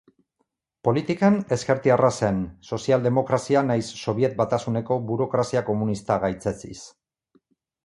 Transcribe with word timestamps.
Politikan, 0.87 1.35
ezkertiarra 1.55 2.09
zen, 2.21 2.39
sozialdemokrazia 2.77 3.63
nahiz 3.69 3.85
Sobiet 4.07 4.35
Batasuneko 4.41 4.99
burokrazia 5.13 5.65
komunista 5.71 6.21
gaitzetsiz. 6.27 6.77